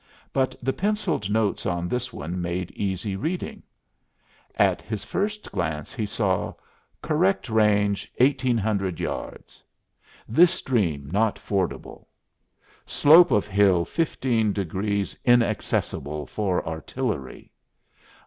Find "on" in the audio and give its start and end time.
1.67-1.87